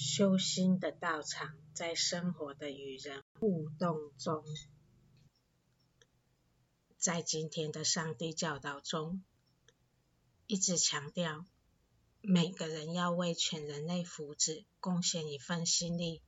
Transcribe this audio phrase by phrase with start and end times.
[0.00, 4.42] 修心的道场，在生活的与人互动中，
[6.96, 9.22] 在今天的上帝教导中，
[10.46, 11.44] 一直强调
[12.22, 16.22] 每个人要为全人类福祉贡献一份心力，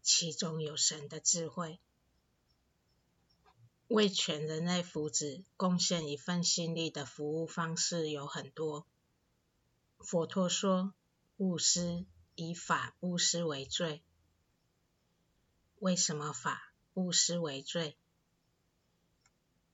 [0.00, 1.80] 其中有神的智慧。
[3.88, 8.86] 为全人类福祉贡献一份心力的服务方式有很多。
[9.98, 10.94] 佛陀说，
[11.36, 12.06] 布施。
[12.36, 14.02] 以法布施为最。
[15.78, 17.96] 为什么法布施为最？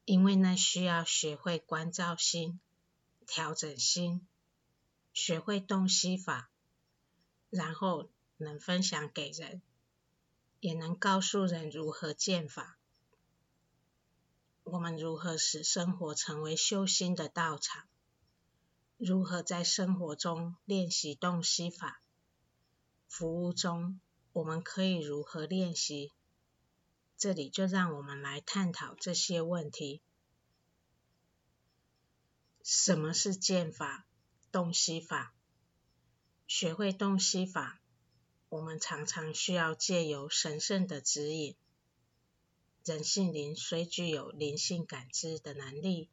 [0.04, 2.58] 因为那需要学会关照心、
[3.26, 4.26] 调整心，
[5.12, 6.50] 学会洞悉法，
[7.48, 9.62] 然后能分享给人，
[10.58, 12.76] 也能告诉人如何见法。
[14.64, 17.86] 我们如何使生活成为修心的道场？
[18.96, 22.02] 如何在生活中练习洞悉法？
[23.10, 24.00] 服务中，
[24.32, 26.12] 我们可以如何练习？
[27.18, 30.00] 这里就让我们来探讨这些问题。
[32.62, 34.06] 什么是见法、
[34.52, 35.34] 洞悉法？
[36.46, 37.80] 学会洞悉法，
[38.48, 41.56] 我们常常需要借由神圣的指引。
[42.84, 46.08] 人性灵虽具有灵性感知的能力，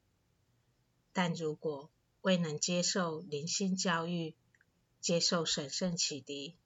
[1.13, 4.35] 但如果未能接受灵性教育，
[4.99, 6.57] 接受神圣启迪，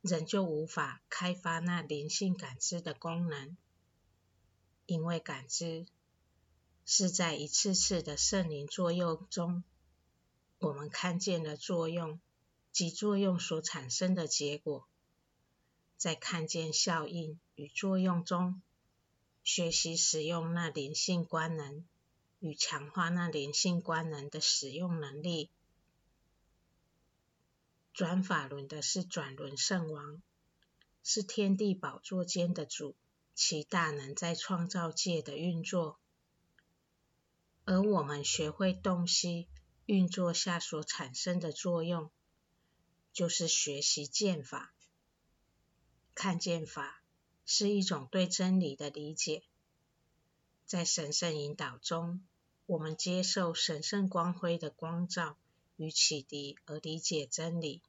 [0.00, 3.56] 人就无法开发那灵性感知的功能，
[4.86, 5.86] 因为感知
[6.86, 9.62] 是在一次次的圣灵作用中，
[10.58, 12.18] 我们看见了作用
[12.72, 14.88] 及作用所产生的结果，
[15.98, 18.62] 在看见效应与作用中，
[19.44, 21.84] 学习使用那灵性官能
[22.38, 25.50] 与强化那灵性官能的使用能力。
[27.92, 30.22] 转法轮的是转轮圣王，
[31.02, 32.96] 是天地宝座间的主，
[33.34, 35.98] 其大能在创造界的运作。
[37.64, 39.48] 而我们学会洞悉
[39.86, 42.10] 运作下所产生的作用，
[43.12, 44.72] 就是学习见法。
[46.14, 47.02] 看见法
[47.44, 49.42] 是一种对真理的理解，
[50.64, 52.26] 在神圣引导中，
[52.66, 55.36] 我们接受神圣光辉的光照
[55.76, 57.82] 与启迪而理解真理。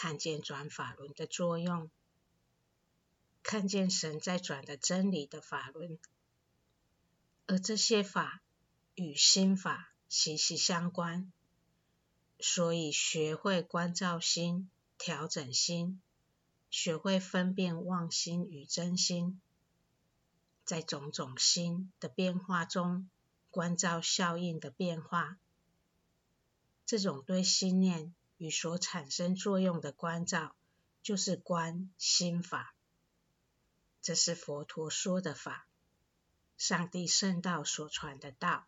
[0.00, 1.90] 看见转法轮的作用，
[3.42, 5.98] 看见神在转的真理的法轮，
[7.46, 8.40] 而这些法
[8.94, 11.32] 与心法息息相关，
[12.38, 16.00] 所以学会关照心、调整心，
[16.70, 19.40] 学会分辨妄心与真心，
[20.64, 23.10] 在种种心的变化中，
[23.50, 25.38] 关照效应的变化，
[26.86, 28.14] 这种对心念。
[28.38, 30.56] 与所产生作用的关照，
[31.02, 32.74] 就是观心法。
[34.00, 35.66] 这是佛陀说的法，
[36.56, 38.66] 上帝圣道所传的道。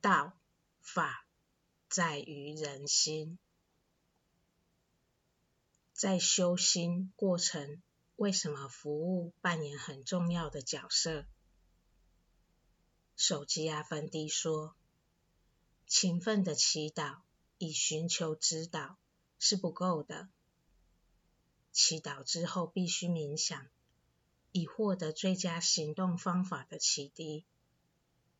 [0.00, 0.38] 道
[0.80, 1.26] 法
[1.88, 3.38] 在于人心，
[5.92, 7.82] 在修心过程，
[8.16, 11.26] 为什么服务扮演很重要的角色？
[13.16, 14.76] 手机阿芬迪说
[15.86, 17.20] ：“勤奋的祈祷。”
[17.58, 18.98] 以寻求指导
[19.38, 20.28] 是不够的。
[21.72, 23.66] 祈祷之后必须冥想，
[24.52, 27.44] 以获得最佳行动方法的启迪，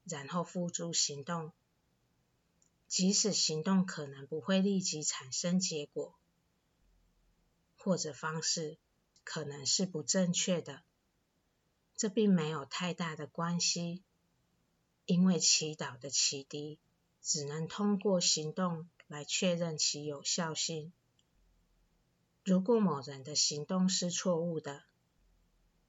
[0.04, 1.52] 然后付诸行动。
[2.88, 6.14] 即使行动可能不会立即产生结果，
[7.76, 8.78] 或者方式
[9.24, 10.82] 可能是不正确的，
[11.96, 14.02] 这并没有太大的关系，
[15.04, 16.78] 因为祈祷的启迪
[17.20, 18.88] 只能通过行动。
[19.08, 20.92] 来确认其有效性。
[22.44, 24.84] 如果某人的行动是错误的，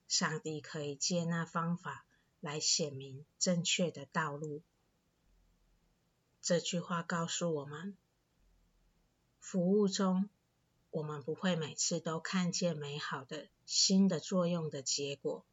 [0.07, 2.05] 上帝可以借那方法
[2.39, 4.61] 来显明正确的道路。
[6.41, 7.97] 这句话告诉我们：
[9.39, 10.29] 服务中，
[10.91, 15.45] 我们不会每次都看见美好的新的作用的结果，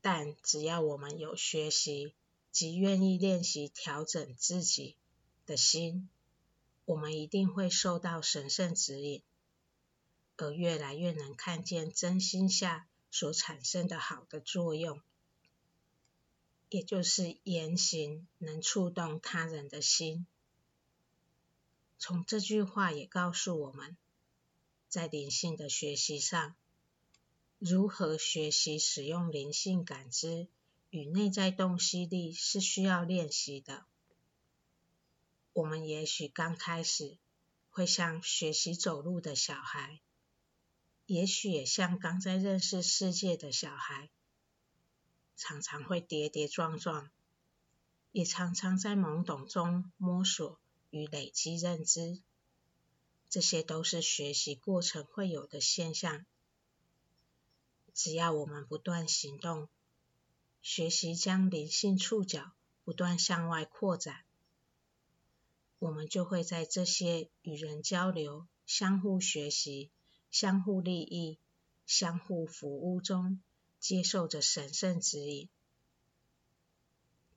[0.00, 2.14] 但只要我们有学习
[2.52, 4.96] 及愿意练习调整自己
[5.44, 6.08] 的心。
[6.90, 9.22] 我们一定会受到神圣指引，
[10.36, 15.00] 而越来越能看见真心下所产生的好的作用，
[16.68, 20.26] 也就是言行能触动他人的心。
[21.96, 23.96] 从这句话也告诉我们，
[24.88, 26.56] 在灵性的学习上，
[27.60, 30.48] 如何学习使用灵性感知
[30.90, 33.86] 与内在洞悉力是需要练习的。
[35.52, 37.18] 我们也许刚开始
[37.70, 40.00] 会像学习走路的小孩，
[41.06, 44.10] 也许也像刚在认识世界的小孩，
[45.36, 47.10] 常常会跌跌撞撞，
[48.12, 50.60] 也常常在懵懂中摸索
[50.90, 52.22] 与累积认知。
[53.28, 56.26] 这些都是学习过程会有的现象。
[57.92, 59.68] 只要我们不断行动，
[60.62, 62.52] 学习将灵性触角
[62.84, 64.24] 不断向外扩展，
[65.80, 69.90] 我们就会在这些与人交流、相互学习、
[70.30, 71.38] 相互利益、
[71.86, 73.40] 相互服务中，
[73.78, 75.48] 接受着神圣指引。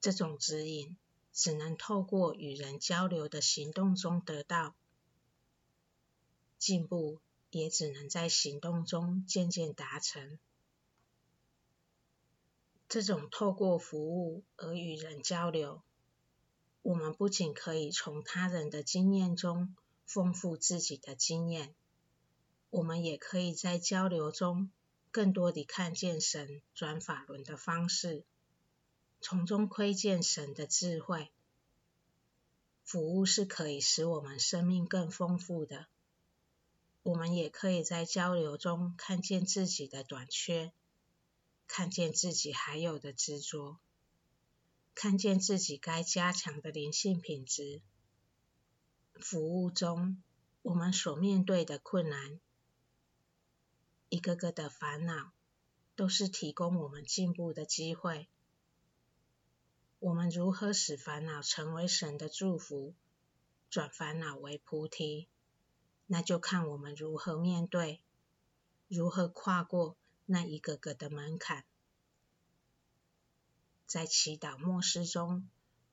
[0.01, 0.97] 这种指引
[1.31, 4.75] 只能透过与人交流的行动中得到。
[6.59, 7.19] 进步
[7.49, 10.37] 也只能在行动中渐渐达成。
[12.89, 15.81] 这种透过服务而与人交流，
[16.83, 19.75] 我们不仅可以从他人的经验中
[20.05, 21.73] 丰富自己的经验，
[22.69, 24.69] 我们也可以在交流中
[25.09, 28.25] 更多地看见神转法轮的方式，
[29.21, 31.31] 从中窥见神的智慧。
[32.83, 35.87] 服务是可以使我们生命更丰富的。
[37.01, 40.73] 我们也可以在交流中看见自己的短缺，
[41.65, 43.79] 看见自己还有的执着，
[44.95, 47.81] 看见自己该加强的灵性品质。
[49.15, 50.21] 服务中，
[50.61, 52.39] 我们所面对的困难，
[54.09, 55.31] 一个个的烦恼，
[55.95, 58.27] 都是提供我们进步的机会。
[59.99, 62.93] 我们如何使烦恼成为神的祝福，
[63.69, 65.27] 转烦恼为菩提？
[66.05, 68.01] 那就看我们如何面对，
[68.87, 71.65] 如何跨过那一个个的门槛，
[73.93, 75.47] 在祈祷默思中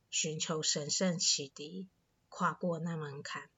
[0.09, 1.87] 寻求神圣启迪，
[2.31, 3.51] 跨过那门槛。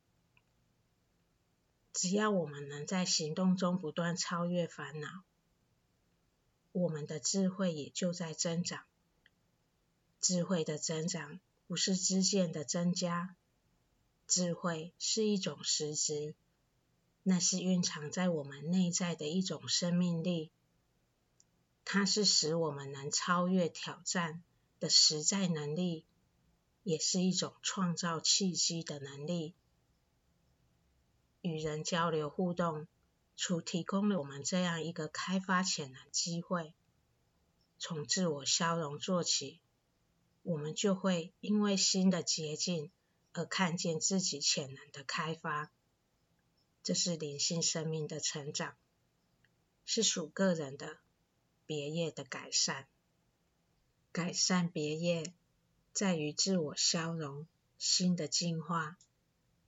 [1.92, 5.22] 只要我们能在行动中不断超越烦恼，
[6.72, 8.82] 我们的智慧也就在增长。
[10.20, 11.38] 智慧的增长
[11.68, 13.36] 不是知见的增加，
[14.26, 16.34] 智慧是一种实质。
[17.22, 20.50] 那是蕴藏在我们内在的一种生命力，
[21.84, 24.42] 它是使我们能超越挑战
[24.80, 26.04] 的实在能力，
[26.82, 29.54] 也是一种创造契机的能力。
[31.42, 32.86] 与人交流互动，
[33.36, 36.72] 除提供了我们这样一个开发潜能机会，
[37.78, 39.60] 从自我消融做起，
[40.42, 42.90] 我们就会因为新的捷径
[43.32, 45.72] 而看见自己潜能的开发。
[46.84, 48.76] 这是灵性生命的成长，
[49.84, 50.98] 是属个人的
[51.66, 52.86] 别业的改善。
[54.12, 55.32] 改善别业
[55.92, 57.46] 在于自我消融、
[57.78, 58.98] 心的净化。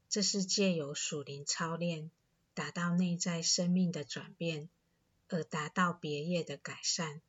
[0.08, 2.11] 这是借由属灵操练，
[2.55, 4.69] 达到内在生命的转变，
[5.29, 7.20] 而达到别业的改善。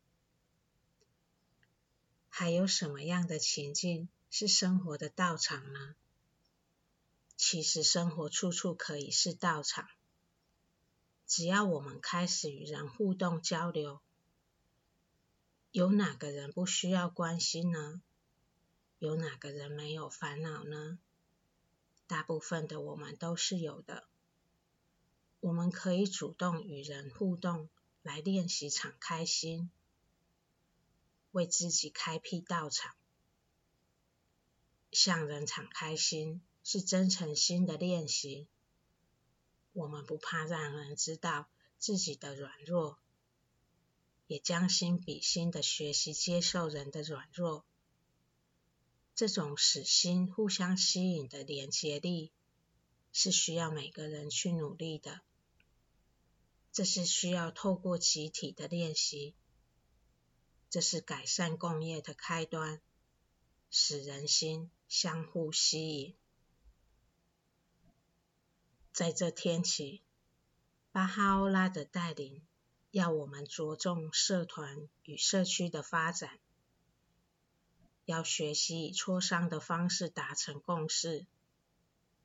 [2.30, 5.96] 还有什么样的情境是生活的道场呢？
[7.38, 9.90] 其实生活处处可以是道场，
[11.26, 14.02] 只要我们开始与人互动交流，
[15.76, 18.02] 有哪个人不需要关心呢？
[18.98, 20.98] 有哪个人没有烦恼呢？
[22.08, 24.08] 大部分的我们都是有的。
[25.42, 27.68] 我们可以主动与人互动，
[28.04, 29.70] 来练习敞开心，
[31.32, 32.96] 为自己开辟道场，
[34.94, 36.42] 向人敞开心。
[36.64, 38.48] 是真诚心的练习。
[39.74, 42.98] 我们不怕让人知道自己的软弱，
[44.28, 47.66] 也将心比心的学习接受人的软弱。
[49.14, 52.32] 这种使心互相吸引的连接力，
[53.14, 55.22] 是需要每个人去努力的。
[56.72, 59.36] 这是需要透过集体的练习。
[60.70, 62.82] 这是改善共业的开端，
[63.70, 66.16] 使人心相互吸引。
[68.92, 70.02] 在这天起，
[70.92, 72.46] 巴哈欧拉的带领，
[72.96, 76.40] 要我们着重社团与社区的发展，
[78.06, 81.26] 要学习以磋商的方式达成共识，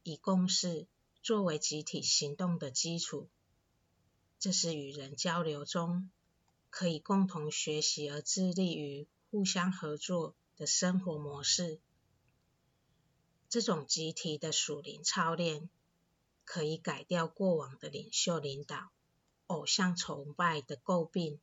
[0.05, 0.87] 以共识
[1.25, 3.29] 作为集体行动的基础。
[4.39, 6.09] 这是与人交流中
[6.71, 11.81] 可以共同学习而致力于互相合作的生活模式。
[13.49, 15.69] 这种集体的属灵操练。
[16.45, 18.91] 可以改掉过往的领袖领导、
[19.51, 21.41] 偶像崇拜的诟病，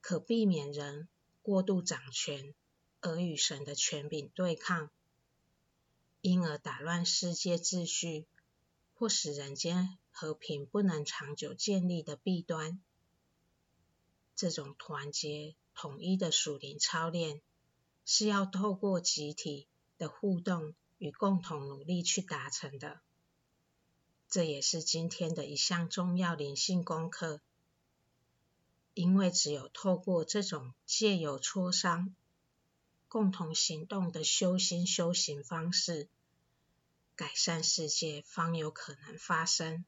[0.00, 1.06] 可避免人
[1.42, 2.54] 过度掌权
[3.02, 4.88] 而与神的权柄对抗，
[6.22, 8.26] 因而打乱世界秩序
[8.94, 12.80] 或使人间和平不能长久建立的弊端。
[14.34, 17.42] 这种团结统一的属灵操练，
[18.06, 23.02] 是要透过集体的互动与共同努力去达成的。
[24.28, 27.40] 这也是今天的一项重要灵性功课。
[28.94, 32.14] 因为只有透过这种借由磋商、
[33.06, 36.08] 共同行动的修心修行方式，
[37.14, 39.84] 改善世界方有可能发生。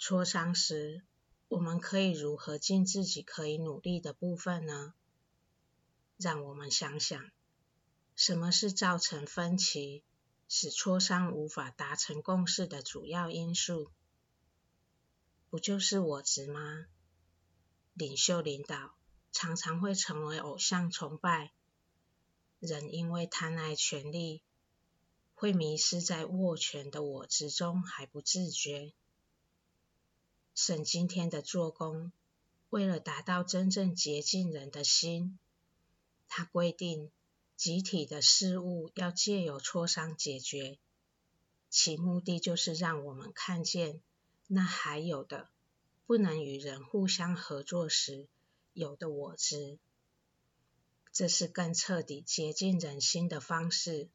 [0.00, 1.02] 磋商时，
[1.46, 4.94] 我们可以如何尽自己可以努力的部分呢？
[6.16, 7.30] 让我们想想，
[8.16, 10.02] 什么是造成分歧、
[10.48, 13.90] 使磋商无法达成共识的主要因素？
[15.50, 16.86] 不就是我执吗？
[17.94, 18.94] 领袖领导
[19.32, 21.52] 常常会成为偶像崇拜，
[22.58, 24.42] 人因为贪爱权力，
[25.34, 28.92] 会迷失在握权的我执中还不自觉。
[30.54, 32.12] 沈今天的做工，
[32.70, 35.38] 为了达到真正洁净人的心，
[36.28, 37.10] 他规定
[37.64, 40.76] 集体的事物要借由磋商解决，
[41.70, 44.02] 其目的就是让我们看见。
[44.48, 45.48] 那还有的，
[46.04, 48.28] 不能与人互相合作时
[48.74, 49.78] 有的我执，
[51.10, 54.10] 这是更彻底接近人心的方式。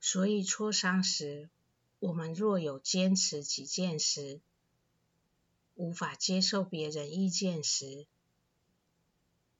[0.00, 1.50] 所以磋商时，
[1.98, 4.40] 我们若有坚持己见时，
[5.74, 8.06] 无法接受别人意见时，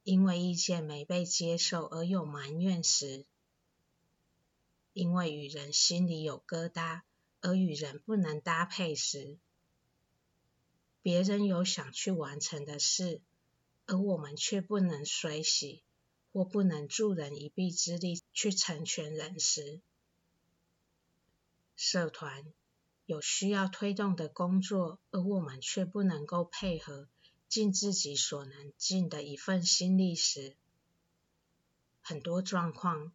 [0.04, 3.26] 因为意见没被接受而有埋怨时，
[4.92, 7.02] 因为与人心里有疙瘩。
[7.46, 9.37] 而与人不能搭配时，
[11.02, 13.20] 别人有想去完成的事，
[13.84, 15.82] 而我们却不能随喜
[16.32, 19.82] 或不能助人一臂之力去成全人时，
[21.76, 22.50] 社团
[23.04, 27.11] 有需要推动的工作，而我们却不能够配合，
[27.54, 30.56] 尽自己所能尽的一份心力时，
[32.02, 33.12] 很多状况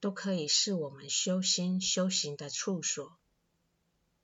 [0.00, 3.18] 都可以是我们修心修行的处所。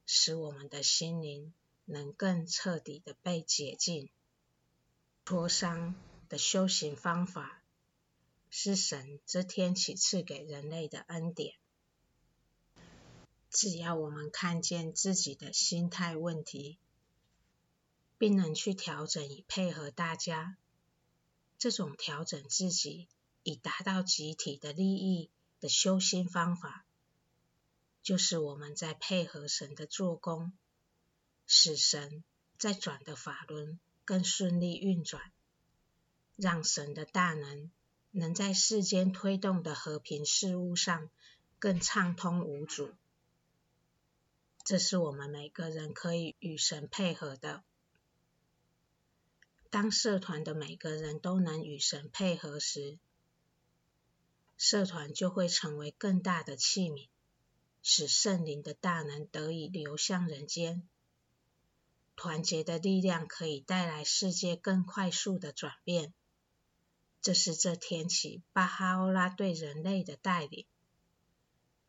[0.07, 1.53] 使我们的心灵
[1.85, 4.09] 能更彻底的被解禁。
[5.27, 5.95] 磋商
[6.31, 7.63] 的修行方法，
[8.49, 11.57] 是神这天起赐给人类的恩典。
[13.51, 16.79] 只要我们看见自己的心态问题，
[18.19, 20.57] 并能去调整以配合大家，
[21.59, 23.09] 这种调整自己
[23.43, 25.31] 以达到集体的利益
[25.61, 26.85] 的修心方法。
[28.03, 30.53] 就是我们在配合神的做工，
[31.47, 32.23] 使神
[32.59, 35.33] 在转的法轮更顺利运转，
[36.37, 37.71] 让神的大能
[38.11, 41.09] 能在世间推动的和平事务上
[41.59, 42.93] 更畅通无阻。
[44.63, 47.65] 这是我们每个人可以与神配合的。
[49.75, 52.97] 当社团的每个人都能与神配合时，
[54.57, 57.09] 社团就会成为更大的器皿。
[57.83, 60.87] 使圣灵的大能得以流向人间，
[62.15, 66.15] 团结的力量可以带来世界更快速的转变。
[67.21, 70.67] 这是这天起巴哈欧拉对人类的带领。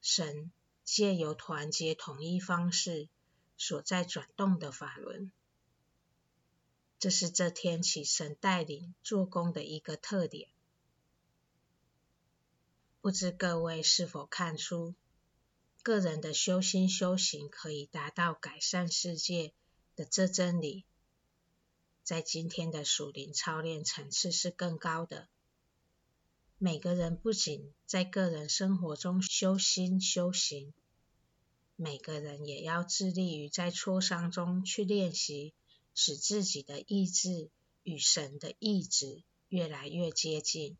[0.01, 0.51] 神
[0.83, 3.07] 借由团结统一方式
[3.57, 5.31] 所在转动的法轮，
[6.97, 10.49] 这是这天起神带领做工的一个特点。
[13.01, 14.95] 不知各位是否看出？
[15.83, 19.53] 个人的修心修行可以达到改善世界
[19.95, 20.83] 的这真理，
[22.03, 25.27] 在今天的属灵操练层次是更高的。
[26.57, 30.73] 每个人不仅在个人生活中修心修行，
[31.75, 35.53] 每个人也要致力于在磋商中去练习，
[35.95, 37.49] 使自己的意志
[37.81, 40.77] 与神的意志越来越接近。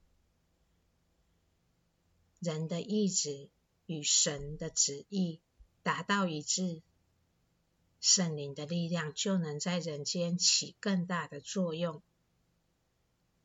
[2.40, 3.50] 人的意志。
[3.88, 5.40] 与神的旨意
[5.84, 6.82] 达到一致，
[8.02, 12.02] 圣灵的力量就能在人间起更大的作用，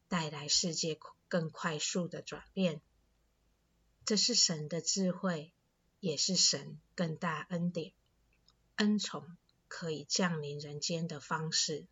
[0.08, 0.98] 带来世界
[1.28, 2.80] 更快速的转变。
[4.06, 5.52] 这是神的智慧，
[5.98, 7.92] 也是神更大恩典、
[8.76, 9.36] 恩宠
[9.70, 11.86] 可以降临人间的方式。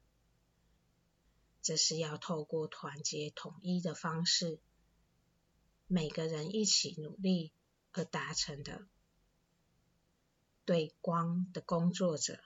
[1.63, 4.59] 这是要透过团结统一的方式，
[5.87, 7.53] 每个人一起努力。
[7.93, 8.87] 而达成的。
[10.67, 12.39] 对光的工作者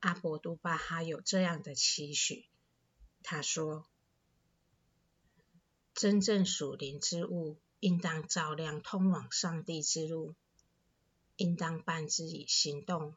[0.00, 2.48] 阿博都巴哈有这样的期许，
[3.22, 3.86] 他说
[5.94, 10.34] ：“真正属灵之物，应当照亮通往上帝之路，
[11.36, 13.14] 应当伴之以行动。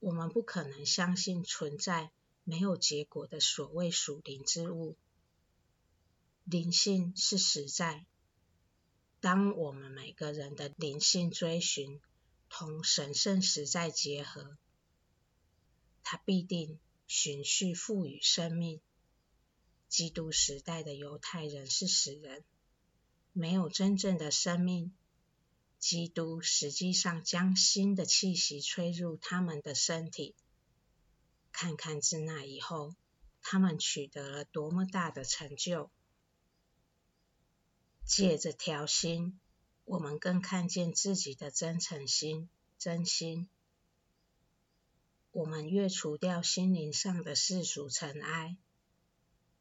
[0.00, 2.10] 我们不可能相信存在
[2.44, 4.96] 没有结果的所谓属灵之物。
[6.44, 8.06] 灵性是实在。
[9.20, 12.00] 当我们每个人的灵性追寻
[12.48, 14.56] 同神圣实在结合，
[16.04, 16.78] 它必定
[17.08, 18.80] 循序赋予生命。
[19.88, 22.44] 基督时代的犹太人是死人，
[23.32, 24.92] 没有真正的生命。
[25.78, 30.34] 基督实际上将新的气息吹入他们的身体。
[31.52, 32.94] 看看自那以后，
[33.42, 35.90] 他们取得了多么大的成就！
[38.04, 39.38] 借着调心，
[39.84, 43.48] 我们更看见自己的真诚心、真心。
[45.30, 48.56] 我们越除掉心灵上的世俗尘埃，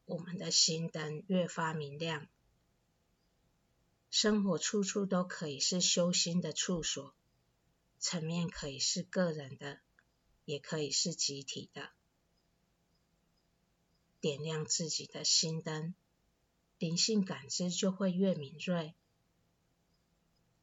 [0.06, 2.28] 我们的心灯越发明亮。
[4.10, 7.14] 生活处处都可以是修心的处所，
[8.00, 9.80] 层面可以是个人的，
[10.46, 11.90] 也可以是集体的。
[14.20, 15.94] 点亮自己的心灯，
[16.80, 18.96] 灵性感知就会越敏锐。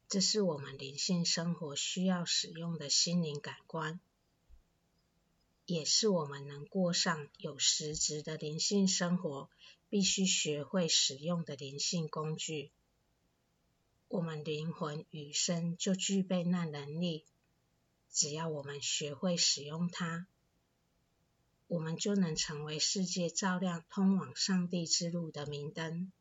[0.07, 3.99] 这是我们灵性生活需要使用的心灵感官，
[5.65, 9.49] 也是我们能过上有实质的灵性生活
[9.89, 12.71] 必须学会使用的灵性工具。
[14.15, 17.25] 我们灵魂与生就具备那能力，
[18.09, 20.25] 只要我们学会使用它，
[21.67, 26.13] 我们就能成为世界照亮通往上帝之路的明灯，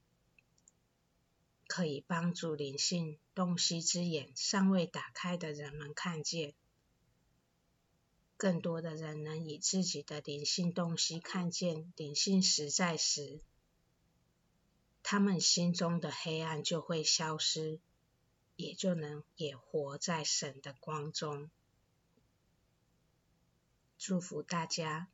[1.68, 6.52] 可以帮助灵性洞悉之眼尚未打开的人们看见。
[8.36, 13.38] 更多的人能以自己的灵性洞悉看见灵性实在时，
[15.06, 17.78] 他们心中的黑暗就会消失，
[18.56, 21.50] 也就能也活在神的光中。
[23.98, 25.08] 祝福大家